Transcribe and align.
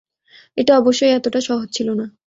এটা 0.57 0.73
অবশ্যই 0.77 1.11
এতটা 1.13 1.39
সহজ 1.41 1.67
ছিল 1.73 1.87
না। 1.93 2.05